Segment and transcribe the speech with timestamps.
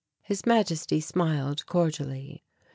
[0.23, 2.43] His Majesty smiled cordially.